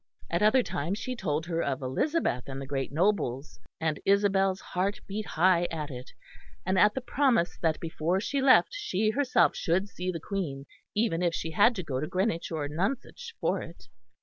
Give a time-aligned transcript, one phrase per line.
[0.31, 4.99] At other times she told her of Elizabeth and the great nobles, and Isabel's heart
[5.05, 6.09] beat high at it,
[6.65, 11.21] and at the promise that before she left she herself should see the Queen, even
[11.21, 13.89] if she had to go to Greenwich or Nonsuch for it.